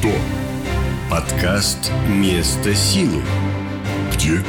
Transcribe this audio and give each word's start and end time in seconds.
что? 0.00 0.10
Подкаст 1.10 1.90
«Место 2.08 2.74
силы» 2.74 3.22
Где? 4.14 4.42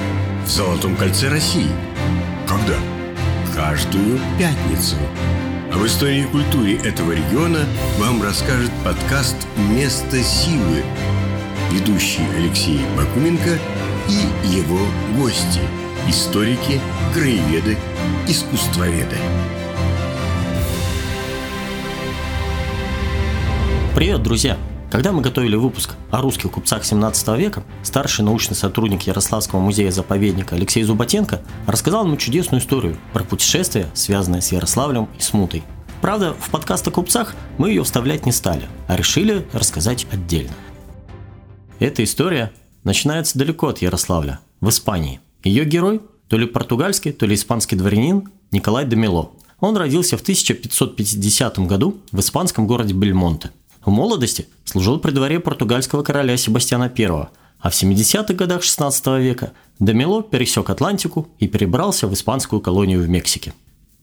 в 0.46 0.48
Золотом 0.48 0.96
кольце 0.96 1.27
России. 1.30 1.67
Когда? 2.48 2.75
Каждую 3.53 4.19
пятницу. 4.40 4.95
Об 5.74 5.85
истории 5.85 6.22
и 6.22 6.25
культуре 6.25 6.77
этого 6.77 7.11
региона 7.11 7.59
вам 7.98 8.23
расскажет 8.23 8.71
подкаст 8.86 9.36
«Место 9.70 10.23
силы». 10.23 10.84
Ведущий 11.72 12.24
Алексей 12.38 12.80
Бакуменко 12.98 13.58
и 14.08 14.56
его 14.56 14.80
гости– 15.18 15.62
историки, 16.08 16.80
краеведы, 17.14 17.78
искусствоведы. 18.28 19.18
Привет, 23.96 24.24
друзья! 24.24 24.58
Когда 24.92 25.14
мы 25.14 25.21
готовили 25.21 25.55
выпуск 25.55 25.96
о 26.10 26.20
русских 26.20 26.52
купцах 26.52 26.84
17 26.84 27.26
века, 27.40 27.63
старший 27.81 28.26
научный 28.26 28.55
сотрудник 28.55 29.04
Ярославского 29.04 29.62
музея-заповедника 29.62 30.55
Алексей 30.55 30.84
Зуботенко 30.84 31.40
рассказал 31.66 32.04
нам 32.04 32.17
чудесную 32.17 32.59
историю 32.59 32.98
про 33.14 33.23
путешествие, 33.23 33.88
связанное 33.94 34.41
с 34.41 34.52
Ярославлем 34.52 35.08
и 35.17 35.22
Смутой. 35.22 35.64
Правда, 36.02 36.34
в 36.38 36.50
подкаст 36.50 36.86
о 36.90 36.91
купцах 36.91 37.36
мы 37.58 37.70
ее 37.70 37.86
вставлять 37.86 38.26
не 38.26 38.34
стали, 38.34 38.67
а 38.90 38.98
решили 38.98 39.48
рассказать 39.54 40.05
отдельно. 40.12 40.52
Эта 41.80 42.03
история 42.03 42.52
начинается 42.84 43.39
далеко 43.39 43.70
от 43.70 43.78
Ярославля, 43.78 44.42
в 44.59 44.67
Испании. 44.67 45.22
Ее 45.45 45.64
герой– 45.64 46.02
то 46.28 46.36
ли 46.36 46.45
португальский, 46.45 47.14
то 47.14 47.26
ли 47.26 47.36
испанский 47.36 47.78
дворянин 47.78 48.30
Николай 48.52 48.86
де 48.86 48.98
Мело. 48.98 49.31
Он 49.62 49.78
родился 49.78 50.17
в 50.17 50.22
1550 50.22 51.59
году 51.59 52.02
в 52.12 52.20
испанском 52.20 52.67
городе 52.67 52.94
Бельмонте– 52.94 53.52
в 53.84 53.90
молодости 53.90 54.48
служил 54.63 54.99
при 54.99 55.12
дворе 55.12 55.40
португальского 55.40 56.03
короля 56.03 56.38
Себастьяна 56.38 56.91
I, 56.95 57.27
а 57.59 57.70
в 57.70 57.73
70-х 57.73 58.34
годах 58.34 58.61
XVI 58.61 59.22
века 59.22 59.53
Демело 59.80 60.23
пересек 60.23 60.69
Атлантику 60.69 61.30
и 61.39 61.47
перебрался 61.47 62.08
в 62.08 62.14
испанскую 62.14 62.61
колонию 62.61 63.02
в 63.02 63.09
Мексике. 63.09 63.53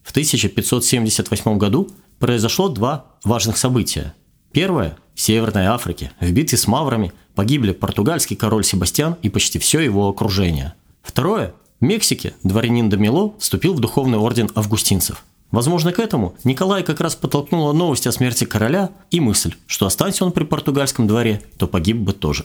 В 0.02 0.10
1578 0.10 1.58
году 1.58 1.88
произошло 2.18 2.68
два 2.68 3.06
важных 3.24 3.58
события. 3.58 4.14
Первое– 4.52 4.96
в 5.14 5.20
Северной 5.20 5.66
Африке, 5.66 6.12
в 6.20 6.30
битве 6.30 6.56
с 6.56 6.66
маврами, 6.66 7.12
погибли 7.34 7.72
португальский 7.72 8.36
король 8.36 8.64
Себастьян 8.64 9.16
и 9.22 9.28
почти 9.28 9.58
все 9.58 9.80
его 9.80 10.08
окружение. 10.08 10.74
Второе– 11.02 11.54
в 11.80 11.84
Мексике 11.84 12.34
дворянин 12.42 12.88
Демело 12.88 13.34
вступил 13.38 13.74
в 13.74 13.80
духовный 13.80 14.18
орден 14.18 14.50
августинцев. 14.54 15.24
Возможно, 15.50 15.92
к 15.92 15.98
этому 15.98 16.34
Николай 16.44 16.82
как 16.82 17.00
раз 17.00 17.16
подтолкнула 17.16 17.72
новость 17.72 18.06
о 18.06 18.12
смерти 18.12 18.44
короля 18.44 18.90
и 19.10 19.18
мысль, 19.18 19.54
что 19.66 19.86
останься 19.86 20.24
он 20.24 20.32
при 20.32 20.44
португальском 20.44 21.06
дворе, 21.06 21.42
то 21.56 21.66
погиб 21.66 21.96
бы 21.96 22.12
тоже. 22.12 22.44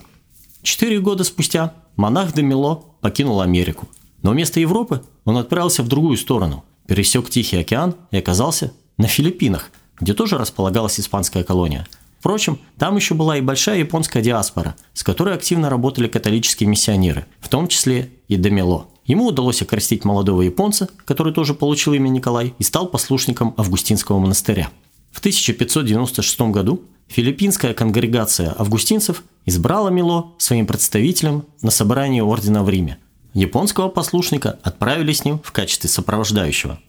Четыре 0.61 0.99
года 1.01 1.25
спустя 1.25 1.73
монах 1.97 2.33
Демило 2.33 2.83
покинул 3.01 3.41
Америку. 3.41 3.89
Но 4.21 4.31
вместо 4.31 4.61
Европы 4.61 5.01
он 5.25 5.37
отправился 5.37 5.83
в 5.83 5.89
другую 5.89 6.15
сторону, 6.15 6.63
пересек 6.87 7.29
Тихий 7.29 7.57
океан 7.57 7.95
и 8.11 8.17
оказался 8.17 8.71
на 8.97 9.07
Филиппинах, 9.07 9.69
где 9.99 10.13
тоже 10.13 10.37
располагалась 10.37 10.99
испанская 10.99 11.43
колония. 11.43 11.85
Впрочем, 12.19 12.57
там 12.77 12.95
еще 12.95 13.15
была 13.15 13.37
и 13.37 13.41
большая 13.41 13.79
японская 13.79 14.23
диаспора, 14.23 14.75
с 14.93 15.03
которой 15.03 15.35
активно 15.35 15.69
работали 15.69 16.07
католические 16.07 16.69
миссионеры, 16.69 17.25
в 17.41 17.49
том 17.49 17.67
числе 17.67 18.11
и 18.29 18.37
Демило– 18.37 18.87
Ему 19.05 19.27
удалось 19.27 19.61
окрестить 19.61 20.05
молодого 20.05 20.41
японца, 20.41 20.89
который 21.05 21.33
тоже 21.33 21.53
получил 21.53 21.93
имя 21.93 22.07
Николай, 22.07 22.53
и 22.57 22.63
стал 22.63 22.87
послушником 22.87 23.53
Августинского 23.57 24.19
монастыря. 24.19 24.69
В 25.11 25.19
1596 25.19 26.41
году 26.41 26.81
филиппинская 27.07 27.73
конгрегация 27.73 28.55
августинцев 28.57 29.23
избрала 29.45 29.89
Мило 29.89 30.31
своим 30.37 30.65
представителем 30.65 31.45
на 31.61 31.69
собрании 31.69 32.21
ордена 32.21 32.63
в 32.63 32.69
Риме. 32.69 32.97
Японского 33.33 33.89
послушника 33.89 34.59
отправили 34.63 35.11
с 35.11 35.25
ним 35.25 35.39
в 35.43 35.51
качестве 35.51 35.89
сопровождающего. 35.89 36.80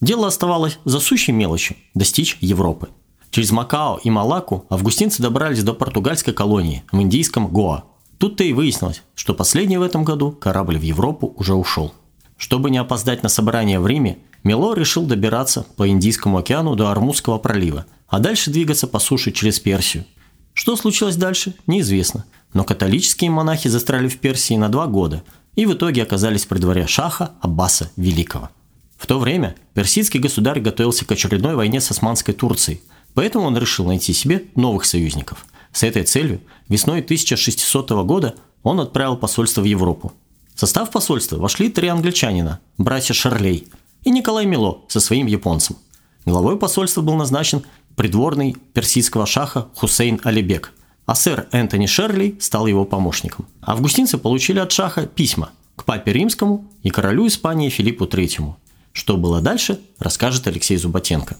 Дело 0.00 0.26
оставалось 0.26 0.78
за 0.84 0.98
сущей 0.98 1.32
мелочью– 1.32 1.76
достичь 1.94 2.36
Европы. 2.40 2.88
Через 3.30 3.52
Макао 3.52 3.98
и 4.02 4.10
Малаку 4.10 4.66
августинцы 4.70 5.22
добрались 5.22 5.62
до 5.62 5.72
португальской 5.72 6.34
колонии 6.34 6.82
в 6.90 7.00
индийском 7.00 7.46
Гоа– 7.48 7.84
Тут-то 8.24 8.42
и 8.42 8.54
выяснилось, 8.54 9.02
что 9.14 9.34
последний 9.34 9.76
в 9.76 9.82
этом 9.82 10.02
году 10.02 10.30
корабль 10.32 10.78
в 10.78 10.82
Европу 10.82 11.34
уже 11.36 11.52
ушел. 11.52 11.92
Чтобы 12.38 12.70
не 12.70 12.78
опоздать 12.78 13.22
на 13.22 13.28
собрание 13.28 13.78
в 13.78 13.86
Риме, 13.86 14.16
Мило 14.42 14.74
решил 14.74 15.04
добираться 15.04 15.66
по 15.76 15.86
Индийскому 15.86 16.38
океану 16.38 16.74
до 16.74 16.90
Армузского 16.90 17.36
пролива, 17.36 17.84
а 18.08 18.20
дальше 18.20 18.50
двигаться 18.50 18.86
по 18.86 18.98
суше 18.98 19.30
через 19.30 19.60
Персию. 19.60 20.06
Что 20.54 20.74
случилось 20.76 21.16
дальше, 21.16 21.54
неизвестно, 21.66 22.24
но 22.54 22.64
католические 22.64 23.28
монахи 23.28 23.68
застряли 23.68 24.08
в 24.08 24.18
Персии 24.18 24.54
на 24.54 24.70
два 24.70 24.86
года 24.86 25.22
и 25.54 25.66
в 25.66 25.74
итоге 25.74 26.02
оказались 26.02 26.46
при 26.46 26.56
дворе 26.56 26.86
Шаха 26.86 27.32
Аббаса 27.42 27.90
Великого. 27.98 28.48
В 28.96 29.06
то 29.06 29.18
время 29.18 29.54
персидский 29.74 30.18
государь 30.18 30.60
готовился 30.60 31.04
к 31.04 31.12
очередной 31.12 31.56
войне 31.56 31.78
с 31.78 31.90
Османской 31.90 32.32
Турцией, 32.32 32.80
поэтому 33.12 33.44
он 33.44 33.58
решил 33.58 33.84
найти 33.84 34.14
себе 34.14 34.44
новых 34.54 34.86
союзников– 34.86 35.44
с 35.74 35.82
этой 35.82 36.04
целью 36.04 36.40
весной 36.68 37.00
1600 37.00 37.90
года 38.06 38.36
он 38.62 38.80
отправил 38.80 39.16
посольство 39.16 39.60
в 39.60 39.64
Европу. 39.64 40.12
В 40.54 40.60
состав 40.60 40.90
посольства 40.90 41.36
вошли 41.36 41.68
три 41.68 41.88
англичанина, 41.88 42.60
братья 42.78 43.12
Шарлей, 43.12 43.66
и 44.04 44.10
Николай 44.10 44.46
Мило 44.46 44.82
со 44.86 45.00
своим 45.00 45.26
японцем. 45.26 45.76
Главой 46.24 46.56
посольства 46.56 47.02
был 47.02 47.14
назначен 47.14 47.64
придворный 47.96 48.56
персидского 48.72 49.26
шаха 49.26 49.66
Хусейн 49.74 50.20
Алибек, 50.22 50.72
а 51.06 51.16
сэр 51.16 51.48
Энтони 51.50 51.86
Шерли 51.86 52.38
стал 52.40 52.68
его 52.68 52.84
помощником. 52.84 53.46
Августинцы 53.60 54.16
получили 54.16 54.60
от 54.60 54.70
шаха 54.70 55.06
письма 55.06 55.50
к 55.74 55.84
папе 55.84 56.12
римскому 56.12 56.70
и 56.84 56.90
королю 56.90 57.26
Испании 57.26 57.68
Филиппу 57.68 58.04
III. 58.04 58.54
Что 58.92 59.16
было 59.16 59.40
дальше, 59.40 59.80
расскажет 59.98 60.46
Алексей 60.46 60.76
Зуботенко. 60.76 61.36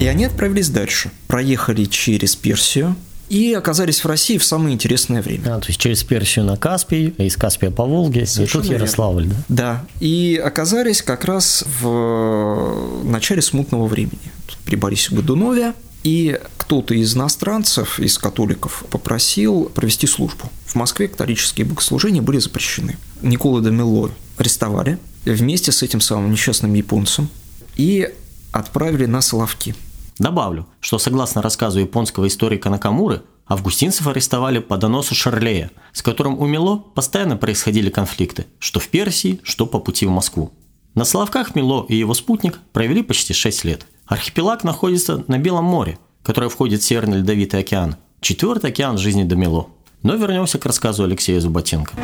И 0.00 0.06
они 0.06 0.24
отправились 0.24 0.70
дальше. 0.70 1.10
Проехали 1.28 1.84
через 1.84 2.34
Персию, 2.34 2.96
и 3.28 3.52
оказались 3.52 4.02
в 4.02 4.06
России 4.06 4.38
в 4.38 4.44
самое 4.44 4.74
интересное 4.74 5.22
время. 5.22 5.56
А, 5.56 5.60
то 5.60 5.68
есть 5.68 5.78
через 5.78 6.02
Персию 6.02 6.46
на 6.46 6.56
Каспий, 6.56 7.14
из 7.18 7.36
Каспия 7.36 7.70
по 7.70 7.84
Волге, 7.84 8.26
Совершенно 8.26 8.62
и 8.62 8.64
тут 8.64 8.72
Ярославль, 8.72 9.26
да? 9.26 9.36
Да, 9.48 9.86
и 10.00 10.40
оказались 10.42 11.00
как 11.00 11.26
раз 11.26 11.64
в 11.80 13.04
начале 13.04 13.40
смутного 13.40 13.86
времени. 13.86 14.32
При 14.64 14.74
Борисе 14.74 15.14
Годунове, 15.14 15.74
и 16.02 16.40
кто-то 16.56 16.94
из 16.94 17.14
иностранцев, 17.14 18.00
из 18.00 18.18
католиков, 18.18 18.84
попросил 18.90 19.66
провести 19.66 20.08
службу. 20.08 20.50
В 20.64 20.74
Москве 20.74 21.06
католические 21.06 21.66
богослужения 21.66 22.22
были 22.22 22.38
запрещены. 22.38 22.96
Никола 23.22 23.60
де 23.60 23.70
Мело 23.70 24.10
арестовали 24.38 24.98
вместе 25.24 25.70
с 25.70 25.84
этим 25.84 26.00
самым 26.00 26.32
несчастным 26.32 26.74
японцем 26.74 27.28
и 27.76 28.08
отправили 28.50 29.04
на 29.04 29.20
Соловки– 29.20 29.76
Добавлю, 30.20 30.66
что 30.80 30.98
согласно 30.98 31.40
рассказу 31.40 31.80
японского 31.80 32.26
историка 32.26 32.68
Накамуры, 32.68 33.22
августинцев 33.46 34.06
арестовали 34.06 34.58
по 34.58 34.76
доносу 34.76 35.14
Шарлея, 35.14 35.70
с 35.94 36.02
которым 36.02 36.38
у 36.38 36.46
Мило 36.46 36.76
постоянно 36.76 37.38
происходили 37.38 37.88
конфликты, 37.88 38.44
что 38.58 38.80
в 38.80 38.88
Персии, 38.88 39.40
что 39.44 39.64
по 39.64 39.78
пути 39.78 40.04
в 40.04 40.10
Москву. 40.10 40.52
На 40.94 41.06
Славках 41.06 41.54
Мило 41.54 41.86
и 41.88 41.96
его 41.96 42.12
спутник 42.12 42.58
провели 42.74 43.02
почти 43.02 43.32
6 43.32 43.64
лет. 43.64 43.86
Архипелаг 44.04 44.62
находится 44.62 45.24
на 45.26 45.38
Белом 45.38 45.64
море, 45.64 45.98
которое 46.22 46.50
входит 46.50 46.82
в 46.82 46.84
Северный 46.84 47.20
Ледовитый 47.20 47.60
океан, 47.60 47.96
четвертый 48.20 48.72
океан 48.72 48.98
жизни 48.98 49.24
до 49.24 49.36
Мило. 49.36 49.68
Но 50.02 50.16
вернемся 50.16 50.58
к 50.58 50.66
рассказу 50.66 51.04
Алексея 51.04 51.40
Зуботенко. 51.40 51.94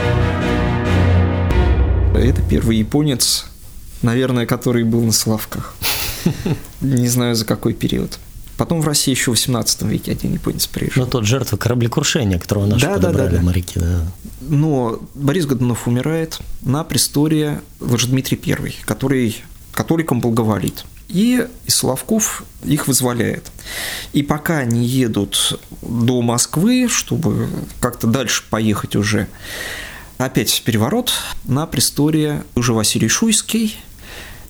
Это 2.15 2.41
первый 2.49 2.79
японец, 2.79 3.45
наверное, 4.01 4.47
который 4.47 4.85
был 4.85 5.03
на 5.03 5.13
Славках. 5.13 5.77
Не 6.81 7.09
знаю, 7.09 7.35
за 7.35 7.45
какой 7.45 7.75
период. 7.75 8.19
Потом 8.57 8.81
в 8.81 8.87
России 8.87 9.11
еще 9.11 9.33
в 9.33 9.35
18 9.35 9.83
веке 9.83 10.13
один 10.13 10.33
японец 10.33 10.67
приезжал. 10.67 11.05
Ну, 11.05 11.11
тот 11.11 11.27
жертва 11.27 11.57
кораблекрушения, 11.59 12.39
которого 12.39 12.67
наши 12.67 12.87
да, 12.87 12.95
подобрали 12.95 13.31
да, 13.33 13.37
да, 13.37 13.43
моряки, 13.43 13.79
да. 13.79 14.07
Но 14.41 15.01
Борис 15.15 15.47
Годунов 15.47 15.87
умирает 15.87 16.39
на 16.63 16.83
престоле 16.85 17.61
Дмитрий 17.81 18.41
I, 18.47 18.75
который 18.87 19.37
католикам 19.73 20.21
благоволит. 20.21 20.85
И 21.09 21.47
из 21.67 21.75
Славков 21.77 22.45
их 22.65 22.89
вызволяет. 22.89 23.45
И 24.13 24.23
пока 24.23 24.59
они 24.59 24.85
едут 24.85 25.61
до 25.83 26.23
Москвы, 26.23 26.89
чтобы 26.89 27.49
как-то 27.79 28.07
дальше 28.07 28.43
поехать 28.49 28.97
уже, 28.97 29.29
опять 30.19 30.63
переворот 30.65 31.13
на 31.45 31.67
престоле 31.67 32.43
уже 32.55 32.73
Василий 32.73 33.09
Шуйский, 33.09 33.77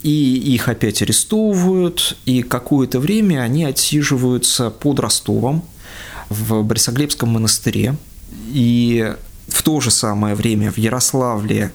и 0.02 0.36
их 0.54 0.68
опять 0.68 1.02
арестовывают, 1.02 2.16
и 2.24 2.42
какое-то 2.42 3.00
время 3.00 3.40
они 3.40 3.64
отсиживаются 3.64 4.70
под 4.70 5.00
Ростовом 5.00 5.64
в 6.28 6.62
Борисоглебском 6.62 7.28
монастыре, 7.30 7.96
и 8.52 9.14
в 9.48 9.62
то 9.62 9.80
же 9.80 9.90
самое 9.90 10.34
время 10.34 10.72
в 10.72 10.78
Ярославле 10.78 11.72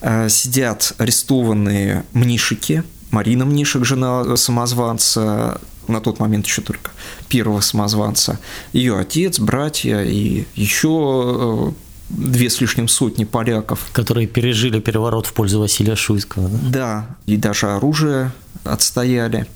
э, 0.00 0.28
сидят 0.28 0.94
арестованные 0.98 2.04
мнишики, 2.12 2.84
Марина 3.10 3.44
Мнишек, 3.44 3.84
жена 3.84 4.36
самозванца, 4.36 5.60
на 5.88 6.00
тот 6.00 6.20
момент 6.20 6.46
еще 6.46 6.62
только 6.62 6.92
первого 7.28 7.60
самозванца, 7.60 8.38
ее 8.72 8.98
отец, 8.98 9.38
братья 9.38 10.02
и 10.02 10.44
еще 10.54 11.72
э, 11.74 11.89
две 12.10 12.50
с 12.50 12.60
лишним 12.60 12.88
сотни 12.88 13.24
поляков. 13.24 13.88
Которые 13.92 14.26
пережили 14.26 14.80
переворот 14.80 15.26
в 15.26 15.32
пользу 15.32 15.60
Василия 15.60 15.96
Шуйского. 15.96 16.48
Да, 16.48 16.68
да 16.70 17.16
и 17.26 17.36
даже 17.36 17.68
оружие 17.68 18.32
отстояли. 18.64 19.46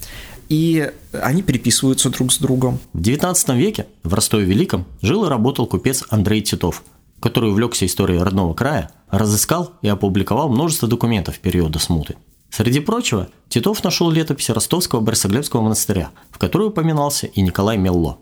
И 0.49 0.91
они 1.13 1.43
переписываются 1.43 2.11
друг 2.11 2.33
с 2.33 2.39
другом. 2.39 2.79
В 2.93 3.01
XIX 3.01 3.57
веке 3.57 3.87
в 4.03 4.15
Ростове-Великом 4.15 4.85
жил 5.03 5.25
и 5.25 5.29
работал 5.29 5.67
купец 5.67 6.05
Андрей 6.11 6.43
Титов, 6.43 6.85
который 7.21 7.51
увлекся 7.51 7.87
историей 7.87 8.19
родного 8.19 8.55
края, 8.55 8.91
разыскал 9.11 9.73
и 9.83 9.89
опубликовал 9.89 10.49
множество 10.49 10.87
документов 10.87 11.39
периода 11.39 11.79
смуты. 11.79 12.17
Среди 12.51 12.81
прочего, 12.81 13.29
Титов 13.49 13.83
нашел 13.83 14.11
летопись 14.11 14.51
Ростовского 14.51 15.01
Борисоглебского 15.01 15.63
монастыря, 15.63 16.11
в 16.31 16.39
которой 16.39 16.69
упоминался 16.69 17.27
и 17.27 17.41
Николай 17.43 17.77
Мелло. 17.77 18.19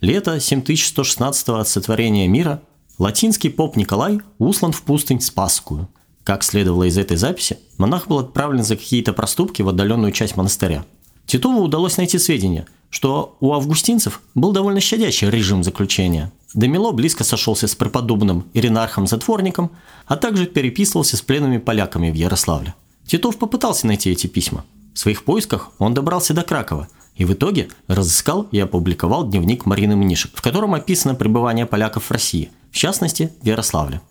Лето 0.00 0.40
7116 0.40 1.48
от 1.50 1.68
сотворения 1.68 2.26
мира 2.26 2.62
латинский 2.98 3.50
поп 3.50 3.76
Николай 3.76 4.20
услан 4.38 4.72
в 4.72 4.82
пустынь 4.82 5.20
Спасскую. 5.20 5.88
Как 6.24 6.42
следовало 6.42 6.84
из 6.84 6.98
этой 6.98 7.16
записи, 7.16 7.58
монах 7.78 8.08
был 8.08 8.18
отправлен 8.18 8.64
за 8.64 8.76
какие-то 8.76 9.12
проступки 9.12 9.62
в 9.62 9.68
отдаленную 9.68 10.12
часть 10.12 10.36
монастыря. 10.36 10.84
Титову 11.26 11.62
удалось 11.62 11.96
найти 11.96 12.18
сведения, 12.18 12.66
что 12.90 13.36
у 13.40 13.52
августинцев 13.52 14.20
был 14.34 14.52
довольно 14.52 14.80
щадящий 14.80 15.28
режим 15.28 15.62
заключения. 15.62 16.32
Демило 16.54 16.92
близко 16.92 17.24
сошелся 17.24 17.68
с 17.68 17.74
преподобным 17.74 18.46
Иринархом-затворником, 18.54 19.70
а 20.06 20.16
также 20.16 20.46
переписывался 20.46 21.16
с 21.16 21.22
пленными 21.22 21.58
поляками 21.58 22.10
в 22.10 22.14
Ярославле. 22.14 22.74
Титов 23.06 23.38
попытался 23.38 23.86
найти 23.86 24.10
эти 24.10 24.26
письма. 24.26 24.64
В 24.94 24.98
своих 24.98 25.24
поисках 25.24 25.70
он 25.78 25.94
добрался 25.94 26.32
до 26.32 26.42
Кракова 26.42 26.88
и 27.16 27.24
в 27.24 27.32
итоге 27.32 27.68
разыскал 27.86 28.46
и 28.50 28.58
опубликовал 28.58 29.28
дневник 29.28 29.66
Марины 29.66 29.96
Мнишек, 29.96 30.32
в 30.34 30.42
котором 30.42 30.74
описано 30.74 31.14
пребывание 31.14 31.66
поляков 31.66 32.04
в 32.04 32.10
России, 32.10 32.50
в 32.76 32.78
частности, 32.78 33.32
в 33.40 33.46
Ярославле. 33.46 34.02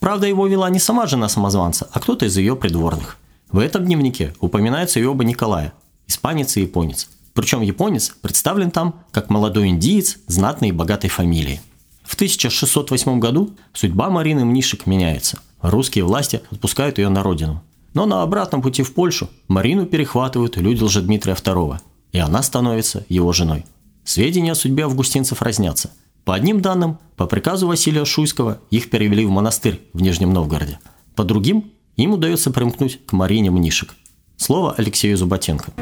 Правда, 0.00 0.26
его 0.26 0.46
вела 0.46 0.70
не 0.70 0.78
сама 0.78 1.06
жена 1.06 1.28
самозванца, 1.28 1.90
а 1.92 2.00
кто-то 2.00 2.24
из 2.24 2.34
ее 2.38 2.56
придворных. 2.56 3.18
В 3.52 3.58
этом 3.58 3.84
дневнике 3.84 4.32
упоминаются 4.40 4.98
и 4.98 5.04
оба 5.04 5.24
Николая, 5.24 5.74
испанец 6.06 6.56
и 6.56 6.62
японец. 6.62 7.10
Причем 7.34 7.60
японец 7.60 8.14
представлен 8.22 8.70
там 8.70 8.94
как 9.10 9.28
молодой 9.28 9.68
индиец 9.68 10.16
знатной 10.26 10.70
и 10.70 10.72
богатой 10.72 11.10
фамилии. 11.10 11.60
В 12.02 12.14
1608 12.14 13.20
году 13.20 13.50
судьба 13.74 14.08
Марины 14.08 14.46
Мнишек 14.46 14.86
меняется. 14.86 15.38
Русские 15.60 16.04
власти 16.04 16.40
отпускают 16.50 16.96
ее 16.96 17.10
на 17.10 17.22
родину. 17.22 17.62
Но 17.92 18.06
на 18.06 18.22
обратном 18.22 18.62
пути 18.62 18.82
в 18.82 18.94
Польшу 18.94 19.28
Марину 19.48 19.84
перехватывают 19.84 20.56
люди 20.56 20.82
Лжедмитрия 20.82 21.34
II, 21.34 21.78
и 22.12 22.18
она 22.18 22.42
становится 22.42 23.04
его 23.10 23.34
женой. 23.34 23.66
Сведения 24.02 24.52
о 24.52 24.54
судьбе 24.54 24.84
августинцев 24.84 25.42
разнятся. 25.42 25.90
По 26.24 26.34
одним 26.34 26.62
данным, 26.62 26.98
по 27.16 27.26
приказу 27.26 27.66
Василия 27.66 28.06
Шуйского 28.06 28.58
их 28.70 28.88
перевели 28.88 29.26
в 29.26 29.30
монастырь 29.30 29.82
в 29.92 30.00
Нижнем 30.00 30.32
Новгороде. 30.32 30.78
По 31.16 31.22
другим, 31.22 31.70
им 31.96 32.12
удается 32.12 32.50
примкнуть 32.50 33.04
к 33.04 33.12
Марине 33.12 33.50
Мнишек. 33.50 33.94
Слово 34.38 34.74
Алексею 34.78 35.18
Зуботенко. 35.18 35.72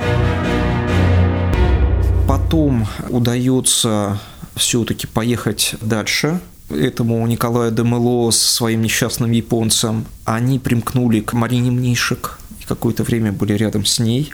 Потом 2.26 2.88
удается 3.08 4.20
все-таки 4.56 5.06
поехать 5.06 5.76
дальше 5.80 6.40
этому 6.70 7.24
Николаю 7.28 7.70
Демело 7.70 8.32
с 8.32 8.40
своим 8.40 8.82
несчастным 8.82 9.30
японцем. 9.30 10.06
Они 10.24 10.58
примкнули 10.58 11.20
к 11.20 11.34
Марине 11.34 11.70
Мнишек 11.70 12.40
и 12.60 12.64
какое-то 12.64 13.04
время 13.04 13.30
были 13.30 13.52
рядом 13.52 13.84
с 13.84 14.00
ней. 14.00 14.32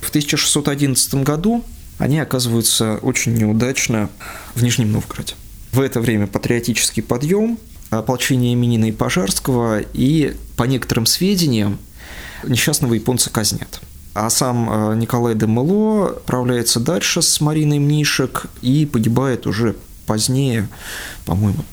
В 0.00 0.08
1611 0.08 1.14
году 1.22 1.62
они 1.98 2.18
оказываются 2.18 2.98
очень 3.02 3.34
неудачно 3.34 4.10
в 4.56 4.64
Нижнем 4.64 4.90
Новгороде. 4.90 5.34
В 5.74 5.80
это 5.80 6.00
время 6.00 6.28
патриотический 6.28 7.02
подъем, 7.02 7.58
ополчение 7.90 8.54
Минина 8.54 8.84
и 8.84 8.92
Пожарского, 8.92 9.80
и, 9.80 10.36
по 10.56 10.62
некоторым 10.62 11.04
сведениям, 11.04 11.80
несчастного 12.44 12.94
японца 12.94 13.28
казнят. 13.28 13.80
А 14.14 14.30
сам 14.30 14.70
э, 14.70 14.94
Николай 14.94 15.34
де 15.34 15.48
Мело 15.48 16.10
отправляется 16.10 16.78
дальше 16.78 17.22
с 17.22 17.40
Мариной 17.40 17.80
Мнишек 17.80 18.46
и 18.62 18.86
погибает 18.86 19.48
уже 19.48 19.74
позднее, 20.06 20.68
по-моему, 21.26 21.64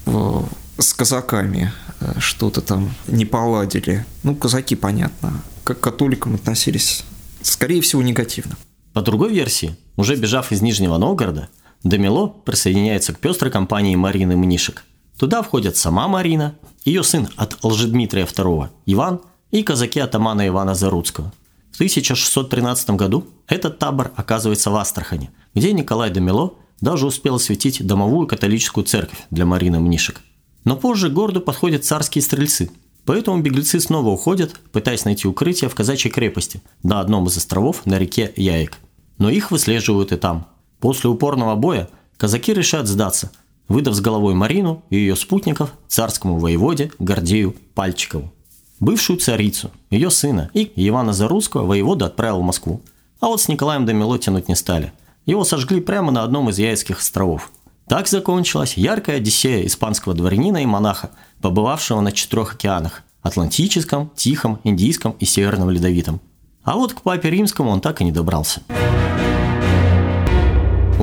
с 0.80 0.96
казаками 0.96 1.72
э, 2.00 2.14
что-то 2.18 2.62
там 2.62 2.96
не 3.06 3.26
поладили. 3.26 4.04
Ну, 4.24 4.36
казаки, 4.36 4.74
понятно, 4.74 5.44
как 5.64 5.80
к 5.80 5.84
католикам 5.84 6.34
относились, 6.34 7.04
скорее 7.44 7.82
всего, 7.82 8.02
негативно. 8.02 8.58
По 8.94 9.04
другой 9.04 9.32
версии, 9.32 9.76
уже 9.96 10.16
бежав 10.16 10.52
из 10.52 10.64
Нижнего 10.64 10.98
Новгорода, 10.98 11.50
Демило 11.84 12.28
присоединяется 12.28 13.14
к 13.14 13.20
пестрой 13.20 13.52
компании 13.52 13.96
Марины 13.96 14.36
Мнишек. 14.36 14.84
Туда 15.18 15.42
входят 15.42 15.78
сама 15.78 16.08
Марина, 16.08 16.56
ее 16.86 17.04
сын 17.04 17.28
от 17.36 17.64
Лжедмитрия 17.64 18.26
II 18.26 18.70
Иван 18.86 19.22
и 19.52 19.64
казаки 19.64 20.00
атамана 20.00 20.48
Ивана 20.48 20.76
Заруцкого. 20.76 21.32
В 21.72 21.76
1613 21.76 22.92
году 22.92 23.28
этот 23.48 23.80
табор 23.80 24.12
оказывается 24.16 24.70
в 24.70 24.76
Астрахани, 24.76 25.32
где 25.56 25.74
Николай 25.74 26.12
Демило 26.12 26.54
даже 26.82 27.06
успел 27.06 27.36
осветить 27.36 27.86
домовую 27.86 28.28
католическую 28.28 28.84
церковь 28.84 29.20
для 29.30 29.46
Марины 29.46 29.80
Мнишек. 29.80 30.22
Но 30.64 30.76
позже 30.76 31.10
к 31.10 31.14
городу 31.14 31.42
подходят 31.42 31.86
царские 31.86 32.22
стрельцы, 32.22 32.70
поэтому 33.06 33.42
беглецы 33.42 33.80
снова 33.80 34.10
уходят, 34.10 34.60
пытаясь 34.72 35.06
найти 35.06 35.28
укрытие 35.28 35.70
в 35.70 35.76
казачьей 35.76 36.12
крепости 36.12 36.62
на 36.84 37.00
одном 37.00 37.28
из 37.28 37.38
островов 37.38 37.86
на 37.86 37.98
реке 37.98 38.32
Яек. 38.36 38.78
Но 39.18 39.30
их 39.30 39.52
выслеживают 39.52 40.12
и 40.12 40.18
там. 40.18 40.48
После 40.82 41.10
упорного 41.10 41.56
боя 41.56 41.88
казаки 42.18 42.54
решают 42.54 42.88
сдаться, 42.88 43.32
выдав 43.70 43.94
с 43.94 44.02
головой 44.02 44.34
Марину 44.34 44.84
и 44.90 44.98
ее 44.98 45.16
спутников 45.16 45.72
царскому 45.88 46.38
воеводе 46.38 46.92
Гордею 47.00 47.56
Пальчикову. 47.74 48.34
Бывшую 48.80 49.20
царицу, 49.20 49.72
ее 49.92 50.10
сына 50.10 50.50
и 50.54 50.72
Ивана 50.76 51.14
Зарусского 51.14 51.66
воевода 51.66 52.08
отправил 52.08 52.40
в 52.40 52.44
Москву. 52.44 52.82
А 53.20 53.28
вот 53.28 53.40
с 53.40 53.48
Николаем 53.48 53.86
Дамило 53.86 54.18
тянуть 54.18 54.50
не 54.50 54.56
стали. 54.56 54.92
Его 55.28 55.44
сожгли 55.44 55.80
прямо 55.80 56.12
на 56.12 56.24
одном 56.24 56.50
из 56.50 56.58
Яицких 56.58 57.00
островов. 57.00 57.52
Так 57.88 58.08
закончилась 58.08 58.74
яркая 58.76 59.18
одиссея 59.18 59.68
испанского 59.68 60.16
дворянина 60.16 60.64
и 60.64 60.66
монаха, 60.66 61.12
побывавшего 61.42 62.02
на 62.02 62.12
четырех 62.12 62.56
океанах– 62.56 63.04
Атлантическом, 63.22 64.10
Тихом, 64.16 64.60
Индийском 64.64 65.16
и 65.20 65.26
Северном 65.26 65.70
Ледовитом. 65.70 66.20
А 66.64 66.76
вот 66.76 66.94
к 66.94 67.02
папе 67.02 67.30
римскому 67.30 67.70
он 67.70 67.82
так 67.82 68.02
и 68.02 68.04
не 68.04 68.12
добрался. 68.12 68.62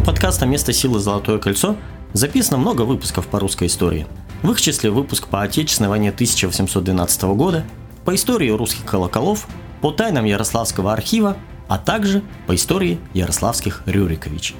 Подкаста 0.09 0.47
«Место 0.47 0.73
силы. 0.73 1.01
Золотое 1.01 1.37
кольцо» 1.37 1.77
записано 2.15 2.57
много 2.57 2.81
выпусков 2.81 3.27
по 3.27 3.39
русской 3.39 3.67
истории– 3.67 4.07
в 4.43 4.51
их 4.53 4.59
числе 4.59 4.89
выпуск 4.89 5.29
по 5.29 5.43
Отечественной 5.43 5.91
войне 5.91 6.09
1812 6.09 7.23
года, 7.25 7.63
по 8.07 8.15
истории 8.15 8.49
русских 8.49 8.87
колоколов, 8.87 9.47
по 9.83 9.91
тайнам 9.91 10.25
Ярославского 10.25 10.95
архива, 10.95 11.37
а 11.69 11.77
также 11.77 12.23
по 12.47 12.55
истории 12.55 12.99
ярославских 13.13 13.83
Рюриковичей. 13.85 14.57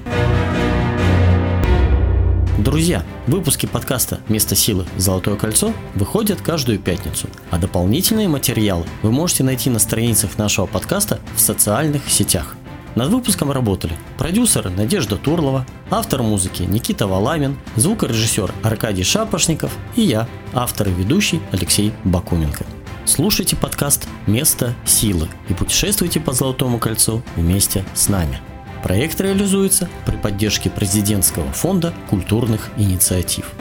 Друзья, 2.59 3.03
выпуски 3.25 3.65
подкаста 3.65 4.19
«Место 4.27 4.55
силы. 4.55 4.85
Золотое 4.97 5.35
кольцо» 5.35 5.73
выходят 5.95 6.41
каждую 6.41 6.77
пятницу, 6.77 7.27
а 7.49 7.57
дополнительные 7.57 8.27
материалы 8.27 8.85
вы 9.01 9.11
можете 9.11 9.43
найти 9.43 9.71
на 9.71 9.79
страницах 9.79 10.37
нашего 10.37 10.67
подкаста 10.67 11.19
в 11.35 11.39
социальных 11.39 12.07
сетях. 12.07 12.55
Над 12.95 13.09
выпуском 13.09 13.51
работали 13.51 13.93
продюсер 14.17 14.69
Надежда 14.69 15.15
Турлова, 15.15 15.65
автор 15.89 16.23
музыки 16.23 16.63
Никита 16.63 17.07
Валамин, 17.07 17.57
звукорежиссер 17.75 18.53
Аркадий 18.63 19.03
Шапошников 19.03 19.71
и 19.95 20.01
я, 20.01 20.27
автор 20.53 20.89
и 20.89 20.91
ведущий 20.91 21.39
Алексей 21.51 21.93
Бакуменко. 22.03 22.65
Слушайте 23.05 23.55
подкаст 23.55 24.07
«Место 24.27 24.75
силы» 24.85 25.27
и 25.49 25.53
путешествуйте 25.53 26.19
по 26.19 26.33
Золотому 26.33 26.79
кольцу 26.79 27.23
вместе 27.35 27.85
с 27.93 28.09
нами. 28.09 28.39
Проект 28.83 29.19
реализуется 29.19 29.89
при 30.05 30.15
поддержке 30.15 30.69
президентского 30.69 31.51
фонда 31.51 31.93
культурных 32.09 32.69
инициатив. 32.77 33.51